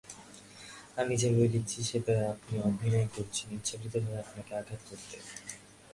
আমি 0.99 1.13
যেভাবে 1.21 1.47
লিখেছি 1.53 1.79
সেভাবে 1.89 2.23
আপনি 2.33 2.53
অভিনয় 2.69 3.07
করছেন 3.15 3.47
ইচ্ছাকৃতভাবে 3.57 4.19
আপনাকে 4.23 4.51
আঘাত 4.59 4.81
করতে। 4.87 5.17